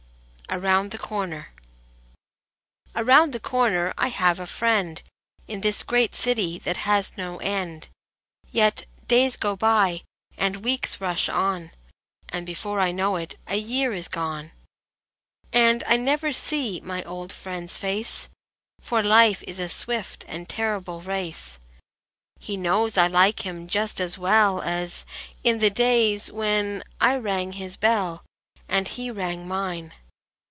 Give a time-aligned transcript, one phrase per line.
[0.53, 1.47] AROUND THE CORNER
[2.93, 5.01] AROUND the corner I have a friend,
[5.47, 7.87] In this great city that has no end;
[8.51, 10.01] Yet days go by,
[10.37, 11.71] and weeks rush on,
[12.27, 14.51] And before I know it a year is gone,
[15.53, 18.27] And I never see my old friend s face,
[18.81, 21.59] For Life is a swift and terrible race.
[22.41, 25.05] He knows I like him just as well As
[25.45, 28.25] in the days when I rang his bell
[28.67, 29.93] And he rang mine.